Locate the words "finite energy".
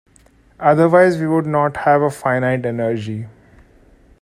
2.09-3.27